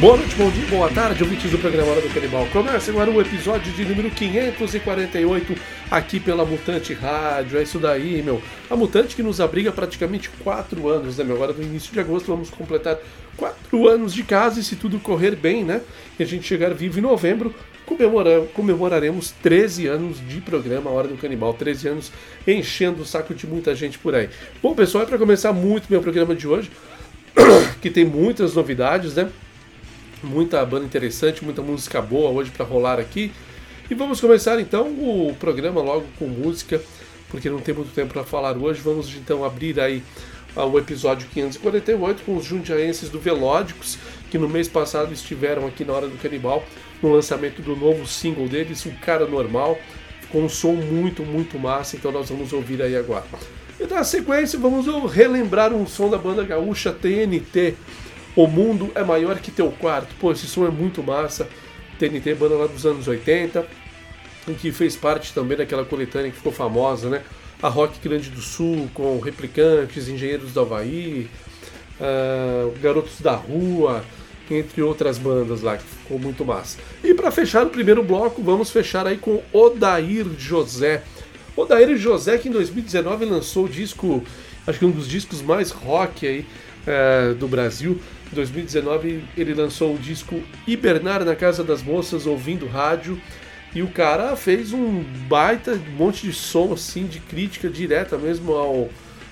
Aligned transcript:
Boa 0.00 0.16
noite, 0.16 0.34
bom 0.34 0.50
dia, 0.50 0.66
boa 0.66 0.88
tarde, 0.88 1.22
ouvintes 1.22 1.50
do 1.50 1.58
programa 1.58 1.90
Hora 1.92 2.00
do 2.00 2.08
Canibal. 2.08 2.46
Começa 2.46 2.90
agora 2.90 3.10
o 3.10 3.20
episódio 3.20 3.70
de 3.70 3.84
número 3.84 4.10
548 4.10 5.54
aqui 5.90 6.18
pela 6.18 6.42
Mutante 6.42 6.94
Rádio. 6.94 7.58
É 7.58 7.62
isso 7.62 7.78
daí, 7.78 8.22
meu. 8.22 8.40
A 8.70 8.76
Mutante 8.76 9.14
que 9.14 9.22
nos 9.22 9.42
abriga 9.42 9.70
praticamente 9.70 10.30
4 10.42 10.88
anos, 10.88 11.18
né, 11.18 11.24
meu? 11.24 11.36
Agora 11.36 11.52
no 11.52 11.62
início 11.62 11.92
de 11.92 12.00
agosto 12.00 12.28
vamos 12.28 12.48
completar 12.48 12.98
4 13.36 13.88
anos 13.88 14.14
de 14.14 14.22
casa 14.22 14.58
e 14.58 14.62
se 14.62 14.74
tudo 14.74 14.98
correr 14.98 15.36
bem, 15.36 15.64
né? 15.64 15.82
E 16.18 16.22
a 16.22 16.26
gente 16.26 16.46
chegar 16.46 16.72
vivo 16.72 16.98
em 16.98 17.02
novembro, 17.02 17.54
comemora 17.84 18.46
comemoraremos 18.54 19.32
13 19.42 19.86
anos 19.86 20.16
de 20.26 20.40
programa 20.40 20.90
Hora 20.90 21.08
do 21.08 21.18
Canibal. 21.18 21.52
13 21.52 21.88
anos 21.88 22.12
enchendo 22.46 23.02
o 23.02 23.04
saco 23.04 23.34
de 23.34 23.46
muita 23.46 23.74
gente 23.74 23.98
por 23.98 24.14
aí. 24.14 24.30
Bom, 24.62 24.74
pessoal, 24.74 25.04
é 25.04 25.06
para 25.06 25.18
começar 25.18 25.52
muito 25.52 25.88
meu 25.90 26.00
programa 26.00 26.34
de 26.34 26.48
hoje, 26.48 26.70
que 27.82 27.90
tem 27.90 28.06
muitas 28.06 28.54
novidades, 28.54 29.14
né? 29.14 29.30
Muita 30.22 30.62
banda 30.66 30.84
interessante, 30.84 31.42
muita 31.42 31.62
música 31.62 32.02
boa 32.02 32.30
hoje 32.30 32.50
para 32.50 32.64
rolar 32.64 33.00
aqui. 33.00 33.32
E 33.90 33.94
vamos 33.94 34.20
começar 34.20 34.60
então 34.60 34.88
o 34.88 35.34
programa 35.40 35.80
logo 35.80 36.04
com 36.18 36.26
música, 36.26 36.80
porque 37.30 37.48
não 37.48 37.58
tem 37.58 37.74
muito 37.74 37.94
tempo 37.94 38.12
para 38.12 38.22
falar 38.22 38.54
hoje. 38.54 38.82
Vamos 38.82 39.08
então 39.16 39.42
abrir 39.42 39.80
aí 39.80 40.02
ah, 40.54 40.66
o 40.66 40.78
episódio 40.78 41.26
548 41.32 42.22
com 42.24 42.36
os 42.36 42.44
jundiaenses 42.44 43.08
do 43.08 43.18
Velódicos, 43.18 43.96
que 44.30 44.36
no 44.36 44.46
mês 44.46 44.68
passado 44.68 45.10
estiveram 45.10 45.66
aqui 45.66 45.86
na 45.86 45.94
Hora 45.94 46.06
do 46.06 46.18
Canibal, 46.18 46.62
no 47.02 47.14
lançamento 47.14 47.62
do 47.62 47.74
novo 47.74 48.06
single 48.06 48.46
deles, 48.46 48.84
O 48.84 48.90
Cara 49.00 49.26
Normal, 49.26 49.78
com 50.30 50.42
um 50.42 50.50
som 50.50 50.74
muito, 50.74 51.22
muito 51.22 51.58
massa, 51.58 51.96
então 51.96 52.12
nós 52.12 52.28
vamos 52.28 52.52
ouvir 52.52 52.82
aí 52.82 52.94
agora. 52.94 53.24
E 53.80 53.86
na 53.86 54.04
sequência 54.04 54.58
vamos 54.58 54.86
relembrar 55.10 55.72
um 55.72 55.86
som 55.86 56.10
da 56.10 56.18
banda 56.18 56.44
gaúcha 56.44 56.92
TNT, 56.92 57.74
o 58.36 58.46
mundo 58.46 58.90
é 58.94 59.02
maior 59.02 59.38
que 59.38 59.50
teu 59.50 59.70
quarto. 59.72 60.14
Pô, 60.20 60.32
esse 60.32 60.46
som 60.46 60.66
é 60.66 60.70
muito 60.70 61.02
massa. 61.02 61.48
TNT, 61.98 62.34
banda 62.34 62.54
lá 62.54 62.66
dos 62.66 62.86
anos 62.86 63.06
80, 63.06 63.66
que 64.58 64.72
fez 64.72 64.96
parte 64.96 65.34
também 65.34 65.56
daquela 65.56 65.84
coletânea 65.84 66.30
que 66.30 66.36
ficou 66.36 66.52
famosa, 66.52 67.10
né? 67.10 67.22
A 67.62 67.68
Rock 67.68 67.98
Grande 68.00 68.30
do 68.30 68.40
Sul, 68.40 68.88
com 68.94 69.18
Replicantes, 69.20 70.08
Engenheiros 70.08 70.52
do 70.52 70.60
Havaí, 70.60 71.28
uh, 72.00 72.72
Garotos 72.80 73.20
da 73.20 73.34
Rua, 73.34 74.02
entre 74.50 74.82
outras 74.82 75.18
bandas 75.18 75.60
lá, 75.60 75.76
que 75.76 75.84
ficou 75.84 76.18
muito 76.18 76.44
massa. 76.44 76.78
E 77.04 77.12
para 77.12 77.30
fechar 77.30 77.66
o 77.66 77.70
primeiro 77.70 78.02
bloco, 78.02 78.42
vamos 78.42 78.70
fechar 78.70 79.06
aí 79.06 79.18
com 79.18 79.42
Odair 79.52 80.26
José. 80.38 81.02
Odair 81.54 81.96
José, 81.98 82.38
que 82.38 82.48
em 82.48 82.52
2019 82.52 83.26
lançou 83.26 83.66
o 83.66 83.68
disco, 83.68 84.24
acho 84.66 84.78
que 84.78 84.86
um 84.86 84.90
dos 84.90 85.06
discos 85.06 85.42
mais 85.42 85.70
rock 85.70 86.26
aí 86.26 86.46
uh, 86.86 87.34
do 87.34 87.48
Brasil, 87.48 88.00
em 88.32 88.34
2019 88.34 89.24
ele 89.36 89.54
lançou 89.54 89.94
o 89.94 89.98
disco 89.98 90.40
Hibernar 90.66 91.24
na 91.24 91.34
Casa 91.34 91.64
das 91.64 91.82
Moças 91.82 92.26
ouvindo 92.26 92.66
rádio 92.66 93.20
e 93.74 93.82
o 93.82 93.88
cara 93.88 94.34
fez 94.36 94.72
um 94.72 95.02
baita 95.28 95.80
monte 95.96 96.26
de 96.26 96.32
som 96.32 96.72
assim 96.72 97.06
de 97.06 97.20
crítica 97.20 97.68
direta 97.68 98.16
mesmo 98.18 98.52
ao 98.52 98.88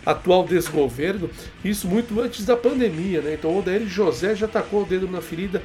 atual 0.07 0.45
desgoverno, 0.45 1.29
isso 1.63 1.87
muito 1.87 2.19
antes 2.21 2.47
da 2.47 2.57
pandemia, 2.57 3.21
né? 3.21 3.35
Então 3.35 3.51
o 3.51 3.59
Odair 3.59 3.87
José 3.87 4.35
já 4.35 4.49
tacou 4.49 4.83
o 4.83 4.87
dedo 4.87 5.07
na 5.07 5.21
ferida 5.21 5.63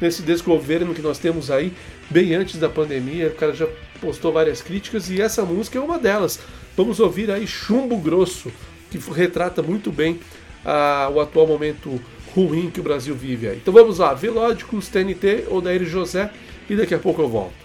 nesse 0.00 0.22
desgoverno 0.22 0.94
que 0.94 1.02
nós 1.02 1.18
temos 1.18 1.50
aí, 1.50 1.72
bem 2.08 2.34
antes 2.34 2.58
da 2.58 2.68
pandemia, 2.68 3.28
o 3.28 3.34
cara 3.34 3.52
já 3.52 3.66
postou 4.00 4.32
várias 4.32 4.62
críticas 4.62 5.10
e 5.10 5.20
essa 5.20 5.44
música 5.44 5.78
é 5.78 5.82
uma 5.82 5.98
delas. 5.98 6.38
Vamos 6.76 7.00
ouvir 7.00 7.30
aí 7.30 7.46
Chumbo 7.46 7.98
Grosso, 7.98 8.50
que 8.90 8.98
retrata 9.12 9.62
muito 9.62 9.90
bem 9.92 10.20
ah, 10.64 11.10
o 11.12 11.20
atual 11.20 11.46
momento 11.46 12.00
ruim 12.34 12.70
que 12.70 12.80
o 12.80 12.82
Brasil 12.82 13.14
vive 13.14 13.48
aí. 13.48 13.56
Então 13.56 13.72
vamos 13.72 13.98
lá, 13.98 14.14
Velódicos, 14.14 14.88
TNT, 14.88 15.46
Odair 15.48 15.84
José 15.84 16.30
e 16.68 16.76
daqui 16.76 16.94
a 16.94 16.98
pouco 16.98 17.22
eu 17.22 17.28
volto. 17.28 17.60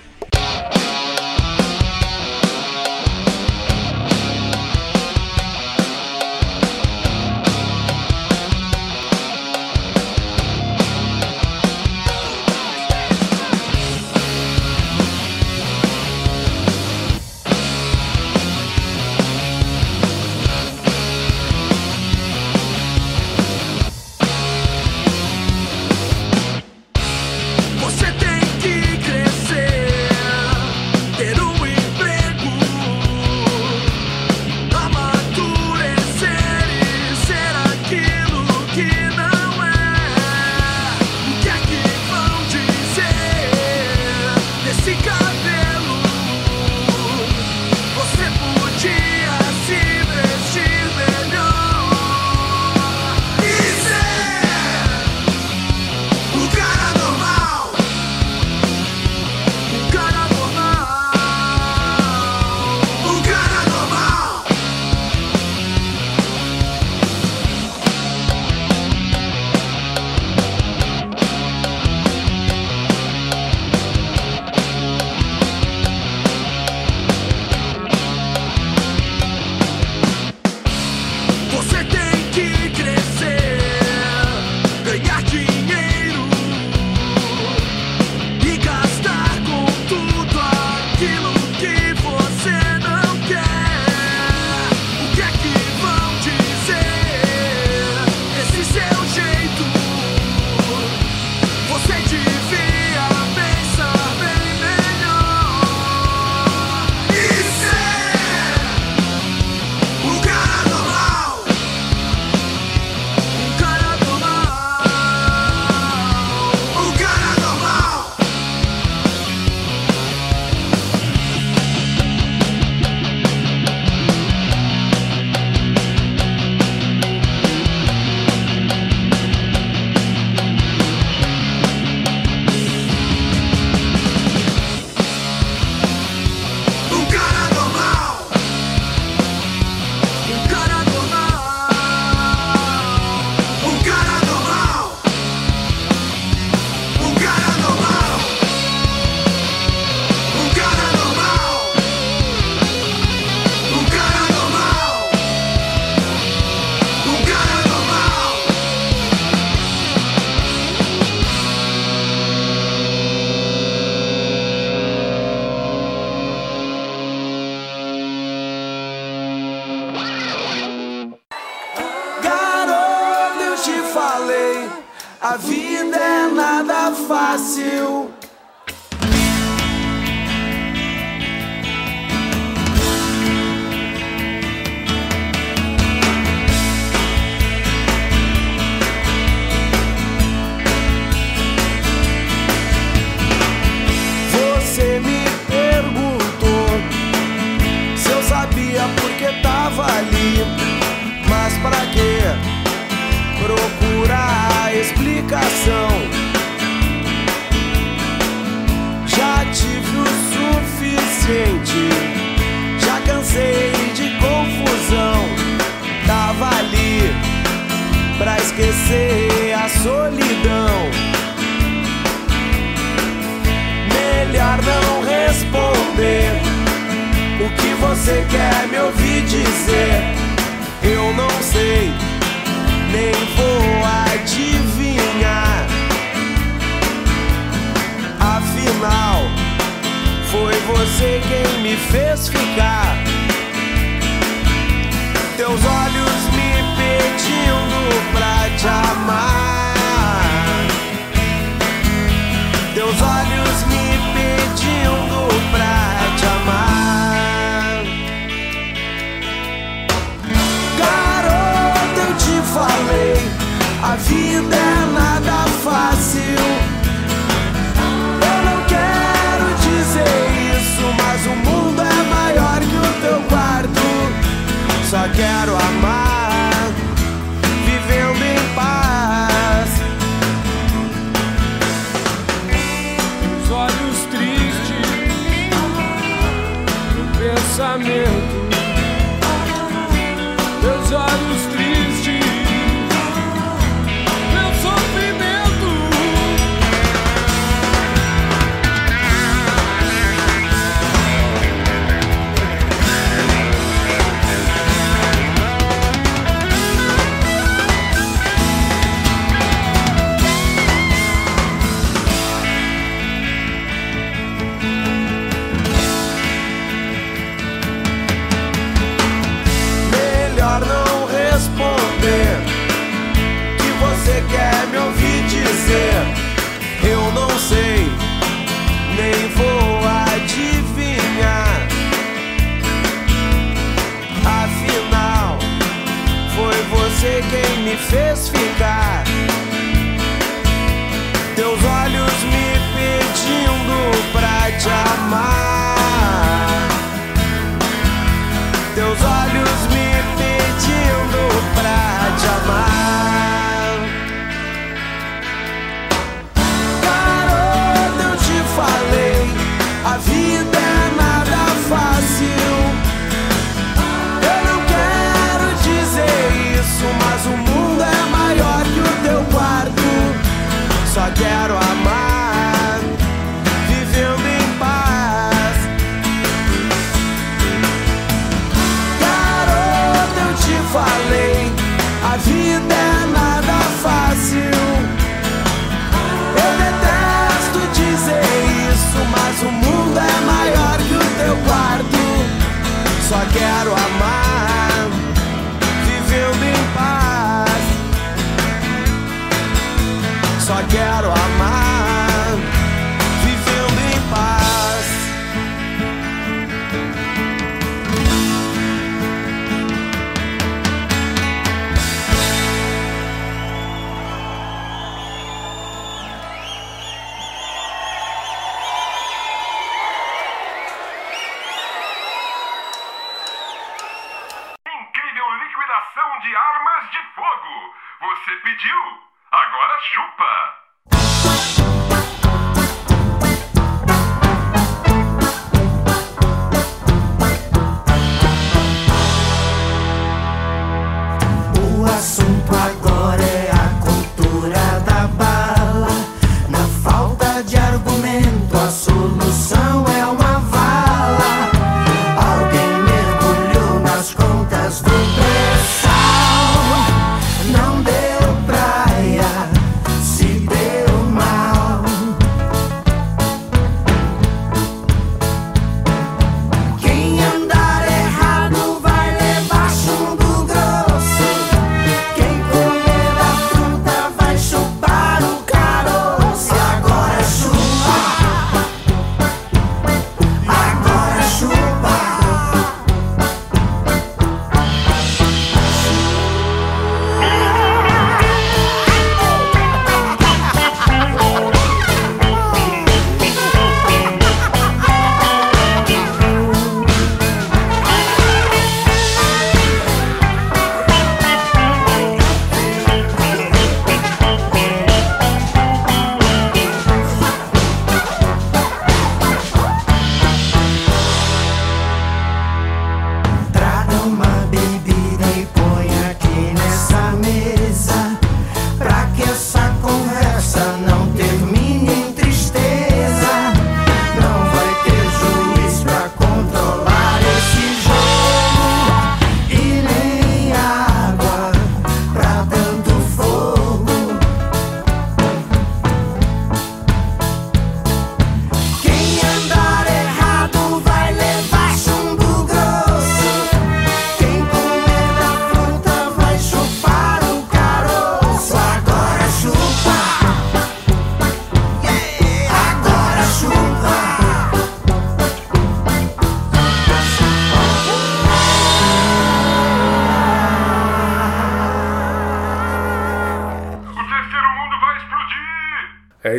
A 175.26 175.38
vida 175.38 175.98
é 175.98 176.28
nada 176.28 176.92
fácil. 176.92 178.15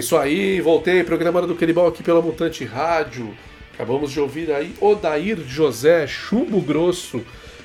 Isso 0.06 0.16
aí, 0.16 0.60
voltei, 0.60 1.02
programa 1.02 1.42
do 1.42 1.56
Canibal 1.56 1.88
aqui 1.88 2.00
pela 2.00 2.22
Mutante 2.22 2.64
Rádio. 2.64 3.36
Acabamos 3.74 4.12
de 4.12 4.20
ouvir 4.20 4.52
aí 4.52 4.72
Odair 4.80 5.40
José, 5.40 6.06
Chumbo 6.06 6.60
Grosso. 6.60 7.22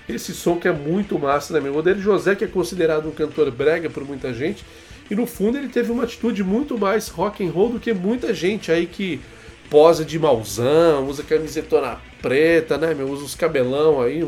Esse 0.09 0.33
som 0.33 0.55
que 0.57 0.67
é 0.67 0.71
muito 0.71 1.19
massa, 1.19 1.53
né, 1.53 1.59
meu? 1.59 1.75
Odair 1.75 1.99
José, 1.99 2.33
que 2.33 2.43
é 2.43 2.47
considerado 2.47 3.07
um 3.07 3.11
cantor 3.11 3.51
brega 3.51 3.91
por 3.91 4.03
muita 4.03 4.33
gente, 4.33 4.65
e 5.07 5.13
no 5.13 5.27
fundo 5.27 5.55
ele 5.55 5.67
teve 5.67 5.91
uma 5.91 6.01
atitude 6.01 6.43
muito 6.43 6.79
mais 6.79 7.09
rock 7.09 7.45
and 7.45 7.51
roll 7.51 7.73
do 7.73 7.79
que 7.79 7.93
muita 7.93 8.33
gente 8.33 8.71
aí 8.71 8.87
que 8.87 9.21
posa 9.69 10.03
de 10.03 10.17
mauzão, 10.17 11.07
usa 11.07 11.21
camisetona 11.21 11.99
preta, 12.23 12.75
né, 12.75 12.95
meu? 12.95 13.07
Usa 13.07 13.23
os 13.23 13.35
cabelão 13.35 14.01
aí, 14.01 14.27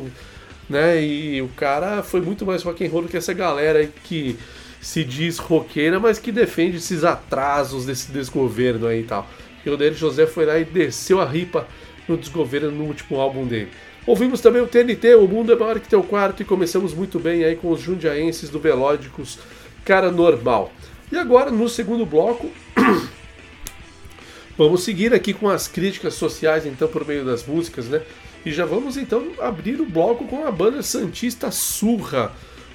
né? 0.69 1.01
E 1.01 1.41
o 1.41 1.47
cara 1.47 2.03
foi 2.03 2.21
muito 2.21 2.45
mais 2.45 2.61
rock 2.61 2.85
and 2.85 2.91
roll 2.91 3.01
do 3.01 3.07
que 3.07 3.17
essa 3.17 3.33
galera 3.33 3.79
aí 3.79 3.89
que 4.03 4.37
se 4.83 5.01
diz 5.01 5.37
roqueira, 5.37 5.97
mas 5.97 6.19
que 6.19 6.29
defende 6.29 6.75
esses 6.75 7.05
atrasos 7.05 7.85
desse 7.85 8.11
desgoverno 8.11 8.85
aí 8.85 8.99
e 8.99 9.03
tal. 9.03 9.25
E 9.65 9.69
o 9.69 9.75
Odair 9.75 9.93
José 9.93 10.27
foi 10.27 10.45
lá 10.45 10.59
e 10.59 10.65
desceu 10.65 11.21
a 11.21 11.25
ripa 11.25 11.65
no 12.05 12.17
desgoverno 12.17 12.69
no 12.69 12.83
último 12.83 13.17
álbum 13.17 13.47
dele. 13.47 13.69
Ouvimos 14.05 14.41
também 14.41 14.61
o 14.61 14.67
TNT, 14.67 15.15
O 15.15 15.25
Mundo 15.25 15.53
é 15.53 15.55
Maior 15.55 15.79
Que 15.79 15.87
Teu 15.87 16.03
Quarto, 16.03 16.41
e 16.41 16.45
começamos 16.45 16.93
muito 16.93 17.17
bem 17.17 17.45
aí 17.45 17.55
com 17.55 17.71
os 17.71 17.79
jundiaenses 17.79 18.49
do 18.49 18.59
Velódicos, 18.59 19.39
Cara 19.85 20.11
Normal. 20.11 20.73
E 21.09 21.15
agora, 21.15 21.49
no 21.49 21.69
segundo 21.69 22.05
bloco, 22.05 22.51
vamos 24.57 24.83
seguir 24.83 25.13
aqui 25.13 25.33
com 25.33 25.47
as 25.47 25.65
críticas 25.69 26.15
sociais, 26.15 26.65
então, 26.65 26.89
por 26.89 27.07
meio 27.07 27.23
das 27.23 27.45
músicas, 27.45 27.87
né? 27.87 28.01
E 28.45 28.51
já 28.51 28.65
vamos, 28.65 28.97
então, 28.97 29.31
abrir 29.39 29.79
o 29.79 29.85
bloco 29.85 30.25
com 30.25 30.45
a 30.45 30.51
banda 30.51 30.83
Santista 30.83 31.49
Surra. 31.51 32.33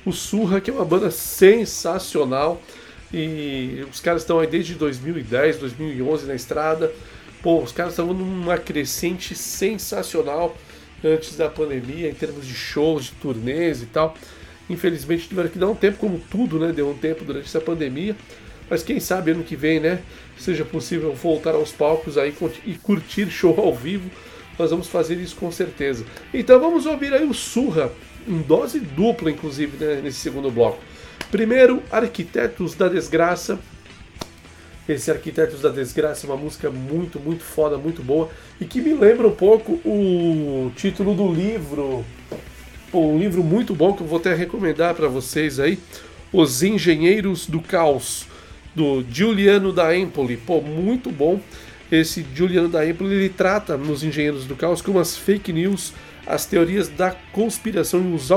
O 0.08 0.12
Surra, 0.12 0.58
que 0.58 0.70
é 0.70 0.72
uma 0.72 0.86
banda 0.86 1.10
sensacional, 1.10 2.62
e 3.12 3.84
os 3.92 4.00
caras 4.00 4.22
estão 4.22 4.40
aí 4.40 4.46
desde 4.46 4.74
2010, 4.74 5.58
2011 5.58 6.26
na 6.26 6.34
estrada. 6.34 6.90
Pô, 7.42 7.62
os 7.62 7.72
caras 7.72 7.92
estavam 7.92 8.14
numa 8.14 8.56
crescente 8.56 9.34
sensacional 9.34 10.56
antes 11.04 11.36
da 11.36 11.50
pandemia, 11.50 12.08
em 12.08 12.14
termos 12.14 12.46
de 12.46 12.54
shows, 12.54 13.04
de 13.04 13.10
turnês 13.12 13.82
e 13.82 13.86
tal. 13.86 14.16
Infelizmente 14.70 15.28
tiveram 15.28 15.50
que 15.50 15.58
dar 15.58 15.68
um 15.68 15.74
tempo, 15.74 15.98
como 15.98 16.18
tudo, 16.18 16.58
né? 16.58 16.72
Deu 16.72 16.88
um 16.88 16.96
tempo 16.96 17.22
durante 17.22 17.44
essa 17.44 17.60
pandemia. 17.60 18.16
Mas 18.70 18.82
quem 18.82 18.98
sabe 19.00 19.32
ano 19.32 19.44
que 19.44 19.56
vem, 19.56 19.78
né? 19.78 20.00
Seja 20.38 20.64
possível 20.64 21.12
voltar 21.12 21.54
aos 21.54 21.70
palcos 21.70 22.16
aí 22.16 22.34
e 22.64 22.74
curtir 22.76 23.30
show 23.30 23.60
ao 23.60 23.74
vivo. 23.74 24.10
Nós 24.58 24.70
vamos 24.70 24.88
fazer 24.88 25.16
isso 25.16 25.36
com 25.36 25.52
certeza. 25.52 26.06
Então 26.32 26.58
vamos 26.58 26.86
ouvir 26.86 27.12
aí 27.12 27.26
o 27.26 27.34
Surra, 27.34 27.92
em 28.28 28.42
dose 28.42 28.80
dupla, 28.80 29.30
inclusive, 29.30 29.76
né, 29.82 30.00
nesse 30.02 30.18
segundo 30.18 30.50
bloco. 30.50 30.78
Primeiro, 31.30 31.82
Arquitetos 31.90 32.74
da 32.74 32.88
Desgraça. 32.88 33.58
Esse 34.88 35.10
Arquitetos 35.10 35.60
da 35.60 35.68
Desgraça 35.68 36.26
é 36.26 36.30
uma 36.30 36.36
música 36.36 36.70
muito, 36.70 37.20
muito 37.20 37.44
foda, 37.44 37.76
muito 37.76 38.02
boa 38.02 38.30
e 38.58 38.64
que 38.64 38.80
me 38.80 38.94
lembra 38.94 39.28
um 39.28 39.34
pouco 39.34 39.72
o 39.84 40.72
título 40.76 41.14
do 41.14 41.30
livro. 41.30 42.04
Pô, 42.90 43.08
um 43.08 43.18
livro 43.18 43.44
muito 43.44 43.74
bom 43.74 43.92
que 43.92 44.02
eu 44.02 44.06
vou 44.06 44.18
até 44.18 44.34
recomendar 44.34 44.94
para 44.94 45.08
vocês 45.08 45.60
aí. 45.60 45.78
Os 46.32 46.62
Engenheiros 46.62 47.46
do 47.46 47.60
Caos, 47.60 48.26
do 48.74 49.04
Giuliano 49.10 49.72
da 49.72 49.94
Empoli. 49.94 50.38
Pô, 50.38 50.62
muito 50.62 51.10
bom. 51.10 51.38
Esse 51.92 52.24
Giuliano 52.34 52.68
da 52.68 52.86
Empoli 52.86 53.14
ele 53.14 53.28
trata 53.28 53.76
nos 53.76 54.02
Engenheiros 54.02 54.46
do 54.46 54.56
Caos 54.56 54.80
como 54.80 54.98
as 54.98 55.16
fake 55.16 55.52
news 55.52 55.92
as 56.28 56.44
teorias 56.44 56.88
da 56.88 57.10
conspiração 57.32 58.10
e 58.10 58.14
os 58.14 58.30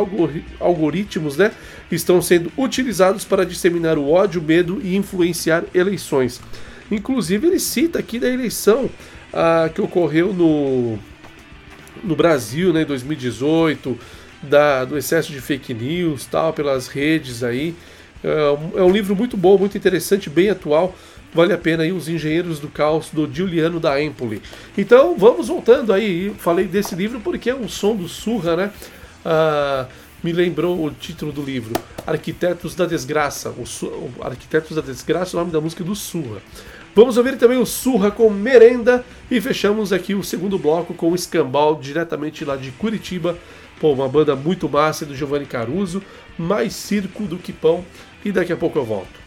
algoritmos 0.59 1.35
né, 1.35 1.51
estão 1.91 2.21
sendo 2.21 2.51
utilizados 2.57 3.25
para 3.25 3.45
disseminar 3.45 3.97
o 3.97 4.09
ódio, 4.09 4.41
medo 4.41 4.79
e 4.81 4.95
influenciar 4.95 5.65
eleições. 5.73 6.39
Inclusive, 6.89 7.47
ele 7.47 7.59
cita 7.59 7.99
aqui 7.99 8.17
da 8.17 8.29
eleição 8.29 8.89
ah, 9.33 9.69
que 9.73 9.81
ocorreu 9.81 10.33
no, 10.33 10.97
no 12.01 12.15
Brasil 12.15 12.71
né, 12.71 12.83
em 12.83 12.85
2018, 12.85 13.99
da, 14.41 14.85
do 14.85 14.97
excesso 14.97 15.31
de 15.31 15.41
fake 15.41 15.73
news 15.73 16.25
tal, 16.25 16.53
pelas 16.53 16.87
redes 16.87 17.43
aí. 17.43 17.75
É, 18.23 18.79
é 18.79 18.83
um 18.83 18.91
livro 18.91 19.15
muito 19.15 19.35
bom, 19.35 19.57
muito 19.57 19.77
interessante, 19.77 20.29
bem 20.29 20.49
atual 20.49 20.95
vale 21.33 21.53
a 21.53 21.57
pena 21.57 21.83
aí 21.83 21.91
os 21.91 22.07
Engenheiros 22.07 22.59
do 22.59 22.67
Caos 22.67 23.09
do 23.11 23.29
Giuliano 23.31 23.79
da 23.79 24.01
Empoli. 24.01 24.41
Então 24.77 25.15
vamos 25.17 25.47
voltando 25.47 25.93
aí, 25.93 26.33
falei 26.37 26.65
desse 26.65 26.95
livro 26.95 27.19
porque 27.19 27.49
é 27.49 27.55
um 27.55 27.67
som 27.67 27.95
do 27.95 28.07
Surra, 28.07 28.55
né? 28.55 28.71
Ah, 29.23 29.87
me 30.23 30.31
lembrou 30.31 30.85
o 30.85 30.91
título 30.91 31.31
do 31.31 31.41
livro, 31.41 31.73
Arquitetos 32.05 32.75
da 32.75 32.85
Desgraça. 32.85 33.49
O, 33.49 33.63
o 33.63 34.11
Arquitetos 34.21 34.75
da 34.75 34.81
Desgraça 34.81 35.35
é 35.35 35.37
o 35.37 35.39
nome 35.39 35.51
da 35.51 35.61
música 35.61 35.83
do 35.83 35.95
Surra. 35.95 36.41
Vamos 36.93 37.15
ouvir 37.17 37.37
também 37.37 37.57
o 37.57 37.65
Surra 37.65 38.11
com 38.11 38.29
Merenda 38.29 39.05
e 39.29 39.39
fechamos 39.39 39.93
aqui 39.93 40.13
o 40.13 40.23
segundo 40.23 40.59
bloco 40.59 40.93
com 40.93 41.09
o 41.09 41.15
Escambau, 41.15 41.79
diretamente 41.79 42.43
lá 42.43 42.57
de 42.57 42.69
Curitiba. 42.71 43.37
Pô, 43.79 43.93
uma 43.93 44.09
banda 44.09 44.35
muito 44.35 44.69
massa 44.69 45.05
do 45.05 45.15
Giovanni 45.15 45.45
Caruso, 45.45 46.03
mais 46.37 46.73
circo 46.73 47.23
do 47.23 47.37
que 47.37 47.53
pão. 47.53 47.83
E 48.23 48.31
daqui 48.31 48.53
a 48.53 48.57
pouco 48.57 48.77
eu 48.77 48.85
volto. 48.85 49.20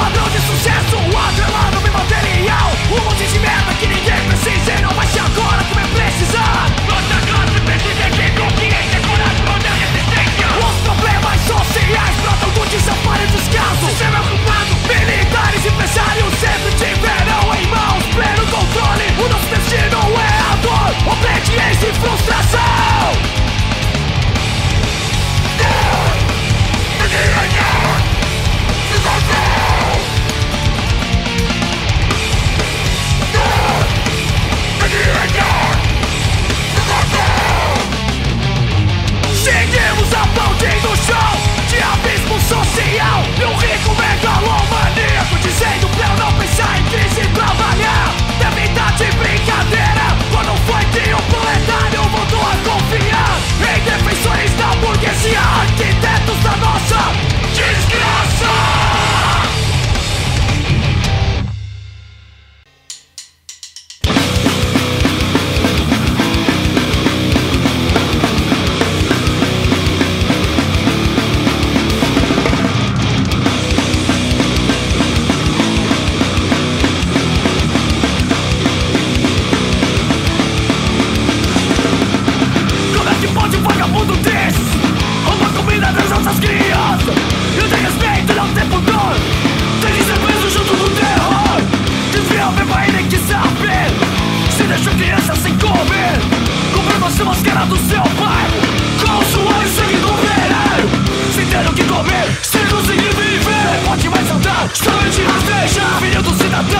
Padrão 0.00 0.28
de 0.30 0.40
sucesso 0.40 0.96
atrelado 0.96 1.80
bem 1.80 1.92
material. 1.92 2.70
Um 2.90 3.00
monte 3.04 3.24
de 3.26 3.38
merda 3.38 3.74
que 3.74 3.86
ninguém 3.86 4.20
precisa 4.28 4.72
e 4.72 4.82
não 4.82 4.92
vai 4.94 5.06
ser 5.06 5.20
agora 5.20 5.62
que 5.64 5.74
vai 5.74 5.86
precisar. 5.92 6.66
Nossa 6.88 7.18
classe 7.28 7.58
precisa 7.68 8.06
de 8.16 8.26
consciência, 8.40 8.98
coragem, 9.04 9.44
poder 9.44 9.74
e 9.76 9.84
resistência. 9.84 10.46
Os 10.56 10.76
problemas 10.88 11.38
sociais 11.52 12.14
brotam 12.22 12.50
do 12.56 12.62
desamparo 12.70 13.22
e 13.22 13.26
descaso 13.36 13.80
Sistema 13.90 14.20
ocupado, 14.20 14.72
militares 14.88 15.64
e 15.64 15.68
empresários 15.68 16.32
sempre 16.40 16.70
tiveram 16.80 17.42
em 17.60 17.66
mãos 17.68 18.04
pleno 18.16 18.44
controle. 18.48 19.06
O 19.20 19.28
nosso 19.28 19.48
destino 19.52 20.00
é 20.16 20.32
a 20.48 20.56
dor, 20.64 21.12
obediência 21.12 21.88
e 21.88 21.94
frustração 22.00 22.39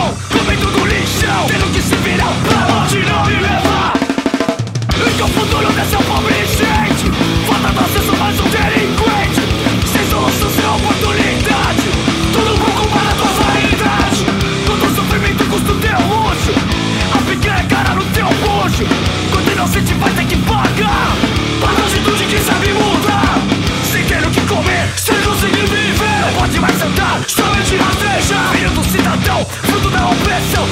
do 0.00 0.39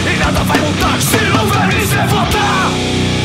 e 0.06 0.16
nada 0.18 0.42
vai 0.44 0.58
mudar 0.60 1.00
se 1.00 1.16
não 1.16 1.46
vier 1.46 1.86
se 1.86 1.96
é 1.96 2.06
votar. 2.06 3.17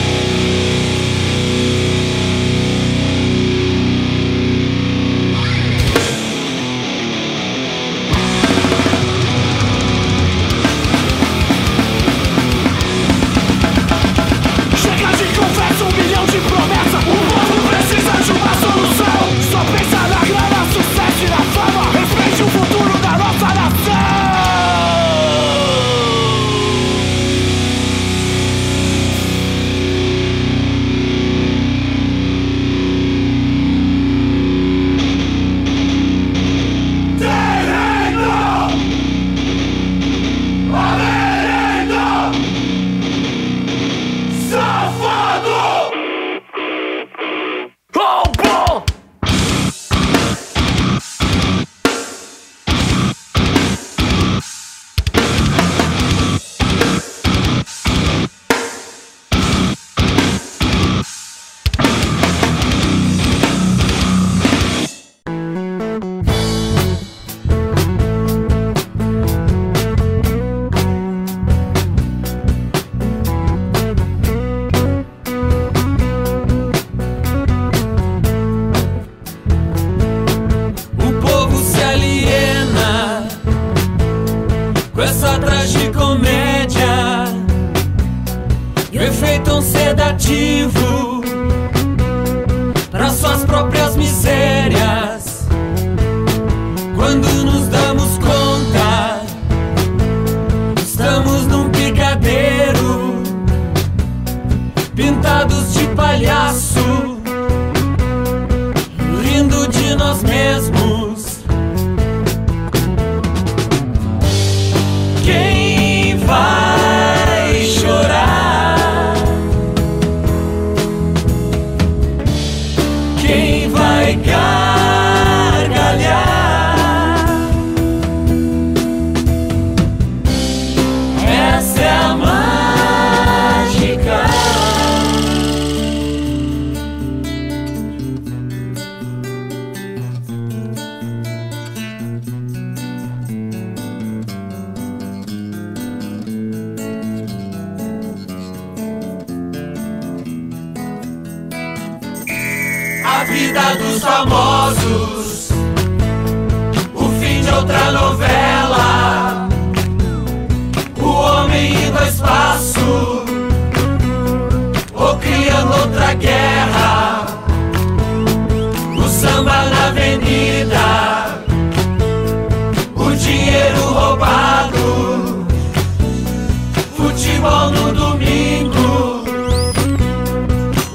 Futebol 177.04 177.70
no 177.72 177.92
domingo. 177.94 179.24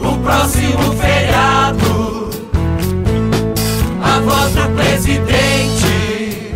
O 0.00 0.16
próximo 0.22 0.92
feriado. 0.96 2.30
A 4.02 4.20
voz 4.20 4.54
do 4.54 4.68
presidente, 4.74 6.52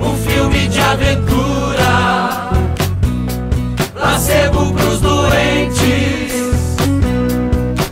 um 0.00 0.16
filme 0.18 0.68
de 0.68 0.80
aventura, 0.80 2.50
placebo 3.92 4.72
pros 4.72 5.00
doentes, 5.00 6.76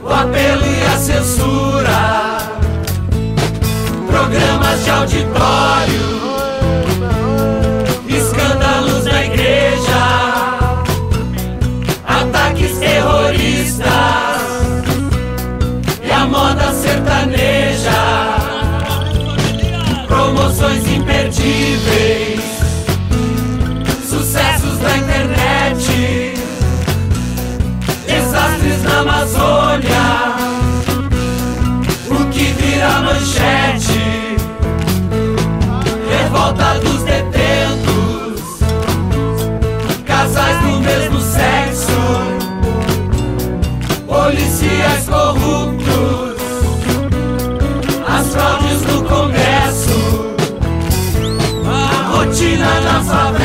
o 0.03 0.09
apelo 0.13 0.65
e 0.65 0.83
a 0.85 0.97
censura, 0.97 2.39
programas 4.07 4.85
de 4.85 4.91
auditório, 4.91 6.34
That's 53.07 53.44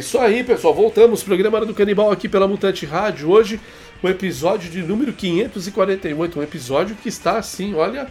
isso 0.00 0.18
aí, 0.18 0.42
pessoal. 0.42 0.72
Voltamos. 0.72 1.22
Programa 1.22 1.64
do 1.64 1.74
Canibal 1.74 2.10
aqui 2.10 2.26
pela 2.26 2.48
Mutante 2.48 2.86
Rádio. 2.86 3.30
Hoje, 3.30 3.60
o 4.02 4.08
episódio 4.08 4.70
de 4.70 4.82
número 4.82 5.12
548. 5.12 6.38
Um 6.38 6.42
episódio 6.42 6.96
que 6.96 7.10
está 7.10 7.36
assim, 7.36 7.74
olha, 7.74 8.08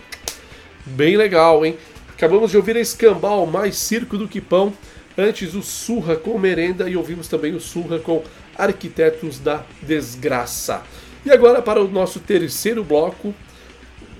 bem 0.85 1.17
legal, 1.17 1.65
hein? 1.65 1.75
Acabamos 2.09 2.51
de 2.51 2.57
ouvir 2.57 2.77
a 2.77 2.79
Escambau, 2.79 3.47
mais 3.47 3.75
circo 3.75 4.19
do 4.19 4.27
que 4.27 4.39
pão. 4.39 4.71
Antes, 5.17 5.55
o 5.55 5.63
Surra 5.63 6.15
com 6.15 6.37
merenda. 6.37 6.87
E 6.87 6.95
ouvimos 6.95 7.27
também 7.27 7.55
o 7.55 7.59
Surra 7.59 7.97
com 7.97 8.23
Arquitetos 8.55 9.39
da 9.39 9.63
Desgraça. 9.81 10.83
E 11.25 11.31
agora, 11.31 11.59
para 11.59 11.81
o 11.81 11.87
nosso 11.87 12.19
terceiro 12.19 12.83
bloco, 12.83 13.33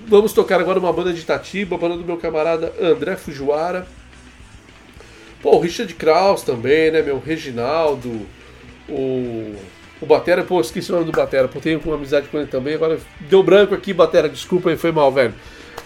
vamos 0.08 0.32
tocar 0.32 0.58
agora 0.58 0.80
uma 0.80 0.92
banda 0.92 1.12
de 1.12 1.20
Itatiba, 1.20 1.78
banda 1.78 1.96
do 1.96 2.04
meu 2.04 2.16
camarada 2.16 2.74
André 2.80 3.16
Fujiwara. 3.16 3.86
Pô, 5.42 5.56
o 5.56 5.60
Richard 5.60 5.92
Kraus 5.94 6.42
também, 6.42 6.90
né, 6.90 7.02
meu? 7.02 7.18
Reginaldo, 7.18 8.26
o. 8.88 9.54
O 10.00 10.06
Batera, 10.06 10.42
pô, 10.42 10.58
esqueci 10.62 10.90
o 10.90 10.94
nome 10.94 11.04
do 11.04 11.12
Batera, 11.12 11.46
pô, 11.46 11.60
tenho 11.60 11.78
uma 11.84 11.94
amizade 11.94 12.26
com 12.28 12.38
ele 12.38 12.46
também. 12.46 12.74
Agora 12.74 12.98
deu 13.28 13.42
branco 13.42 13.74
aqui, 13.74 13.92
Batera, 13.92 14.30
desculpa 14.30 14.70
aí, 14.70 14.76
foi 14.78 14.90
mal, 14.90 15.12
velho. 15.12 15.34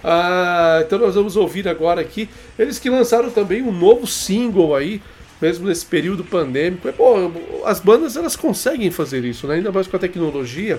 Ah, 0.05 0.83
então 0.87 0.99
nós 1.01 1.17
vamos 1.17 1.35
ouvir 1.37 1.67
agora 1.67 2.01
aqui. 2.01 2.29
Eles 2.57 2.79
que 2.79 2.89
lançaram 2.89 3.31
também 3.31 3.63
um 3.63 3.73
novo 3.73 4.07
single 4.07 4.77
aí, 4.77 5.03
mesmo 5.41 5.67
nesse 5.67 5.85
período 5.85 6.23
pandêmico. 6.23 6.89
E, 6.89 6.93
pô, 6.93 7.33
as 7.65 7.81
bandas 7.81 8.17
elas 8.17 8.37
conseguem 8.37 8.91
fazer 8.93 9.25
isso, 9.25 9.49
né? 9.49 9.57
Ainda 9.57 9.73
mais 9.73 9.89
com 9.89 9.97
a 9.97 9.99
tecnologia 9.99 10.79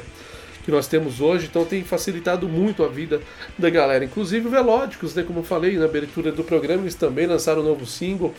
que 0.63 0.71
nós 0.71 0.87
temos 0.87 1.21
hoje, 1.21 1.47
então 1.49 1.63
tem 1.65 1.83
facilitado 1.83 2.47
muito 2.47 2.83
a 2.83 2.87
vida 2.87 3.21
da 3.57 3.69
galera. 3.69 4.05
Inclusive 4.05 4.47
o 4.47 4.49
Velódicos, 4.49 5.13
né? 5.13 5.23
Como 5.23 5.39
eu 5.39 5.43
falei 5.43 5.77
na 5.77 5.85
abertura 5.85 6.31
do 6.31 6.43
programa, 6.43 6.83
eles 6.83 6.95
também 6.95 7.27
lançaram 7.27 7.61
um 7.61 7.65
novo 7.65 7.85
single 7.85 8.33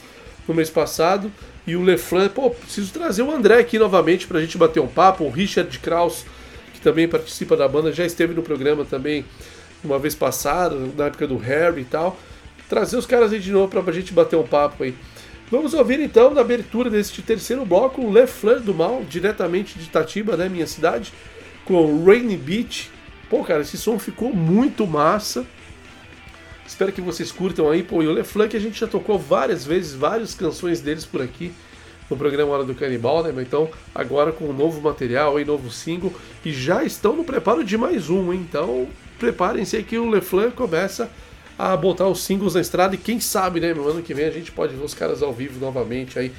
no 0.47 0.55
mês 0.55 0.71
passado. 0.71 1.31
E 1.67 1.75
o 1.77 1.83
Leflan, 1.83 2.29
pô, 2.29 2.51
preciso 2.51 2.93
trazer 2.93 3.23
o 3.23 3.31
André 3.31 3.59
aqui 3.59 3.79
novamente 3.79 4.27
pra 4.27 4.41
gente 4.41 4.57
bater 4.57 4.81
um 4.81 4.87
papo. 4.87 5.25
O 5.25 5.31
Richard 5.31 5.79
Kraus, 5.79 6.25
que 6.73 6.81
também 6.81 7.09
participa 7.09 7.57
da 7.57 7.67
banda, 7.67 7.93
já 7.93 8.05
esteve 8.05 8.35
no 8.35 8.43
programa 8.43 8.85
também 8.85 9.25
uma 9.83 9.99
vez 9.99 10.15
passada, 10.15 10.77
na 10.97 11.07
época 11.07 11.27
do 11.27 11.37
Harry 11.37 11.83
e 11.83 11.85
tal. 11.85 12.19
Trazer 12.69 12.97
os 12.97 13.07
caras 13.07 13.33
aí 13.33 13.39
de 13.39 13.53
novo 13.53 13.69
pra 13.69 13.93
gente 13.93 14.13
bater 14.13 14.37
um 14.37 14.47
papo 14.47 14.83
aí. 14.83 14.95
Vamos 15.51 15.75
ouvir 15.75 16.01
então, 16.01 16.35
na 16.35 16.41
abertura 16.41 16.91
deste 16.91 17.23
terceiro 17.23 17.65
bloco, 17.65 18.03
o 18.03 18.13
Le 18.13 18.27
Fleur 18.27 18.61
do 18.61 18.75
Mal, 18.75 19.05
diretamente 19.09 19.79
de 19.79 19.85
Itatiba, 19.85 20.37
né, 20.37 20.49
minha 20.49 20.67
cidade, 20.67 21.13
com 21.65 22.05
Rainy 22.05 22.37
Beach. 22.37 22.91
Pô, 23.31 23.45
cara, 23.45 23.63
esse 23.63 23.79
som 23.79 23.97
ficou 23.97 24.35
muito 24.35 24.87
massa. 24.87 25.47
Espero 26.67 26.93
que 26.93 27.01
vocês 27.01 27.31
curtam 27.31 27.71
aí. 27.71 27.83
Pô, 27.83 28.03
e 28.03 28.07
o 28.07 28.13
Le 28.13 28.25
Fleur 28.25 28.49
que 28.49 28.57
a 28.57 28.61
gente 28.61 28.79
já 28.79 28.87
tocou 28.87 29.19
várias 29.19 29.65
vezes, 29.65 29.95
várias 29.95 30.35
canções 30.35 30.81
deles 30.81 31.05
por 31.05 31.23
aqui 31.23 31.53
no 32.11 32.17
programa 32.17 32.53
Hora 32.53 32.65
do 32.65 32.75
Canibal, 32.75 33.23
né? 33.23 33.33
Então, 33.43 33.69
agora 33.95 34.33
com 34.33 34.47
um 34.47 34.53
novo 34.53 34.81
material 34.81 35.37
aí, 35.37 35.45
novo 35.45 35.71
single, 35.71 36.13
e 36.45 36.53
já 36.53 36.85
estão 36.85 37.17
no 37.17 37.25
preparo 37.25 37.65
de 37.65 37.77
mais 37.77 38.09
um, 38.09 38.33
hein? 38.33 38.47
Então, 38.49 38.89
preparem-se 39.19 39.77
aí 39.77 39.83
que 39.83 39.99
o 39.99 40.09
LeFlan 40.09 40.51
começa 40.51 41.11
a 41.59 41.77
botar 41.77 42.07
os 42.07 42.23
singles 42.23 42.55
na 42.55 42.61
estrada 42.61 42.95
e 42.95 42.99
quem 42.99 43.19
sabe, 43.19 43.61
né, 43.61 43.73
meu 43.73 43.89
ano 43.89 44.03
que 44.03 44.13
vem 44.13 44.27
a 44.27 44.31
gente 44.31 44.53
pode 44.53 44.77
ver 44.77 44.85
os 44.85 44.95
caras 44.95 45.23
ao 45.23 45.33
vivo 45.33 45.59
novamente 45.59 46.19
aí. 46.19 46.31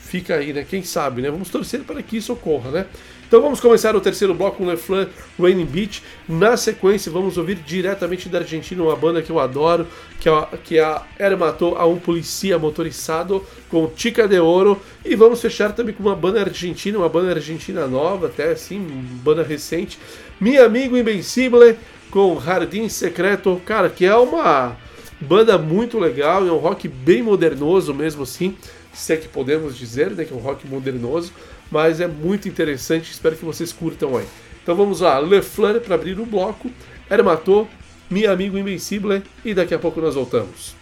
Fica 0.00 0.36
aí, 0.36 0.52
né? 0.54 0.64
Quem 0.68 0.82
sabe, 0.82 1.20
né? 1.20 1.30
Vamos 1.30 1.50
torcer 1.50 1.80
para 1.80 2.02
que 2.02 2.16
isso 2.16 2.32
ocorra, 2.32 2.70
né? 2.70 2.86
Então 3.28 3.42
vamos 3.42 3.60
começar 3.60 3.94
o 3.94 4.00
terceiro 4.00 4.32
bloco 4.32 4.56
com 4.56 4.64
LeFlan 4.64 5.06
Raining 5.38 5.66
Beach. 5.66 6.02
Na 6.26 6.56
sequência, 6.56 7.12
vamos 7.12 7.36
ouvir 7.36 7.56
diretamente 7.56 8.26
da 8.26 8.38
Argentina 8.38 8.82
uma 8.82 8.96
banda 8.96 9.20
que 9.20 9.28
eu 9.28 9.38
adoro, 9.38 9.86
que 10.18 10.30
é 10.30 10.48
que 10.64 10.78
é 10.78 10.82
a 10.82 11.02
Hermatou 11.20 11.76
a 11.76 11.84
um 11.84 11.98
Policia 11.98 12.58
Motorizado 12.58 13.44
com 13.68 13.90
Chica 13.94 14.26
de 14.26 14.40
Ouro. 14.40 14.80
E 15.04 15.14
vamos 15.14 15.42
fechar 15.42 15.74
também 15.74 15.94
com 15.94 16.02
uma 16.02 16.16
banda 16.16 16.40
argentina, 16.40 16.96
uma 16.96 17.08
banda 17.10 17.34
argentina 17.34 17.86
nova, 17.86 18.28
até 18.28 18.52
assim, 18.52 18.80
banda 19.22 19.42
recente. 19.42 19.98
Meu 20.40 20.64
Amigo 20.64 20.96
Invencible 20.96 21.76
com 22.10 22.40
Jardim 22.40 22.88
Secreto, 22.88 23.60
cara, 23.66 23.90
que 23.90 24.06
é 24.06 24.16
uma 24.16 24.74
banda 25.20 25.58
muito 25.58 25.98
legal, 25.98 26.48
é 26.48 26.50
um 26.50 26.56
rock 26.56 26.88
bem 26.88 27.22
modernoso 27.22 27.92
mesmo 27.92 28.22
assim, 28.22 28.56
se 28.90 29.12
é 29.12 29.16
que 29.16 29.28
podemos 29.28 29.76
dizer, 29.76 30.12
né, 30.12 30.24
que 30.24 30.32
é 30.32 30.36
um 30.36 30.40
rock 30.40 30.66
modernoso, 30.66 31.32
mas 31.70 32.00
é 32.00 32.06
muito 32.06 32.48
interessante, 32.48 33.10
espero 33.10 33.36
que 33.36 33.44
vocês 33.44 33.72
curtam 33.72 34.16
aí. 34.16 34.26
Então 34.62 34.74
vamos 34.74 35.00
lá, 35.00 35.20
Le 35.20 35.42
Fleur 35.42 35.80
para 35.80 35.94
abrir 35.94 36.18
o 36.20 36.26
bloco, 36.26 36.70
Hermatô, 37.10 37.66
Meu 38.10 38.30
Amigo 38.32 38.58
Invencible 38.58 39.22
e 39.44 39.54
daqui 39.54 39.74
a 39.74 39.78
pouco 39.78 40.00
nós 40.00 40.14
voltamos. 40.14 40.77